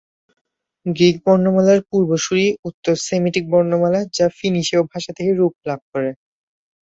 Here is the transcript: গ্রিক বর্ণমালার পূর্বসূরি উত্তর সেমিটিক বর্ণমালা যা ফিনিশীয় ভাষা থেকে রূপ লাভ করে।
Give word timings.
গ্রিক 0.85 1.15
বর্ণমালার 1.25 1.79
পূর্বসূরি 1.89 2.45
উত্তর 2.69 2.95
সেমিটিক 3.07 3.45
বর্ণমালা 3.51 4.01
যা 4.13 4.27
ফিনিশীয় 4.37 4.81
ভাষা 4.91 5.11
থেকে 5.17 5.31
রূপ 5.33 5.53
লাভ 5.67 5.79
করে। 5.91 6.09